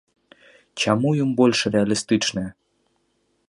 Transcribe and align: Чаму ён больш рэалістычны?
Чаму 0.83 1.11
ён 1.25 1.35
больш 1.41 1.61
рэалістычны? 1.75 2.43